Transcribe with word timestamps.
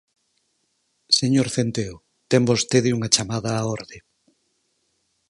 Señor 1.19 1.47
Centeo, 1.55 1.95
ten 2.31 2.41
vostede 2.49 2.89
unha 2.97 3.11
chamada 3.15 3.49
á 3.59 3.61
orde. 3.77 3.97